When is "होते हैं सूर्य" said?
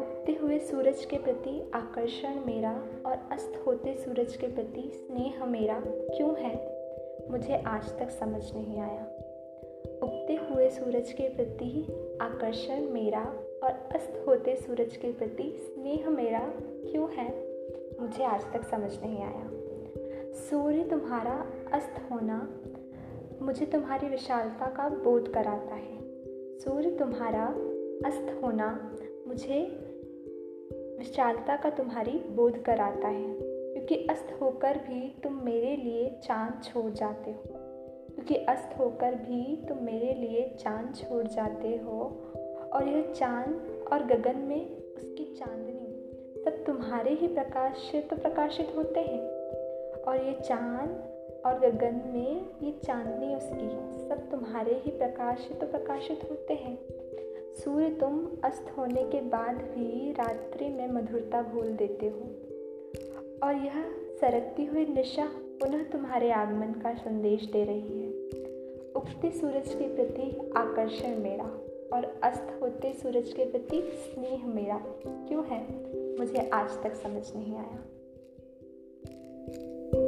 56.30-57.90